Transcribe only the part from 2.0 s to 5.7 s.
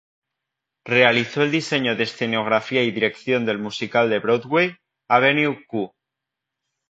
escenografía y dirección del musical de Broadway "Avenue